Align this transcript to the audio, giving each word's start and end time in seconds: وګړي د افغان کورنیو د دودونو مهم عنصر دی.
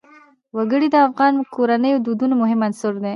وګړي 0.57 0.87
د 0.91 0.95
افغان 1.07 1.33
کورنیو 1.55 1.97
د 2.01 2.03
دودونو 2.07 2.33
مهم 2.41 2.59
عنصر 2.67 2.93
دی. 3.03 3.09